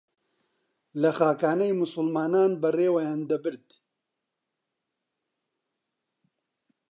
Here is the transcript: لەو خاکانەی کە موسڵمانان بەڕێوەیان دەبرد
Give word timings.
لەو 1.01 1.13
خاکانەی 1.19 1.71
کە 1.73 1.77
موسڵمانان 1.79 2.51
بەڕێوەیان 2.61 3.19
دەبرد 3.29 3.67